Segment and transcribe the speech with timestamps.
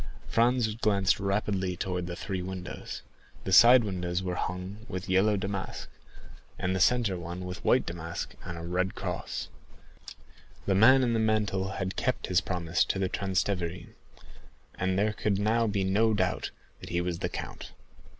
[0.27, 3.03] Franz glanced rapidly towards the three windows.
[3.43, 5.91] The side windows were hung with yellow damask,
[6.57, 9.49] and the centre one with white damask and a red cross.
[10.65, 13.93] The man in the mantle had kept his promise to the Transteverin,
[14.73, 16.49] and there could now be no doubt
[16.79, 17.71] that he was the count.